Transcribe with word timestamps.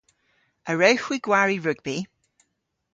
A 0.69 0.71
wrewgh 0.75 1.05
hwi 1.05 1.17
gwari 1.25 1.57
rugbi? 1.65 1.97